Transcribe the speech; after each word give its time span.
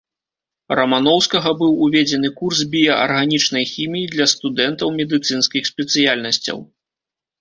Раманоўскага 0.77 1.49
быў 1.59 1.75
уведзены 1.87 2.31
курс 2.39 2.61
біяарганічнай 2.75 3.65
хіміі 3.73 4.11
для 4.15 4.25
студэнтаў 4.33 4.87
медыцынскіх 4.99 5.63
спецыяльнасцяў. 5.75 6.57